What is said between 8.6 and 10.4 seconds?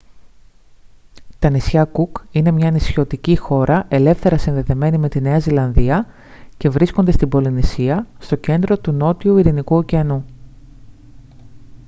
του νότιου ειρηνικού ωκεανού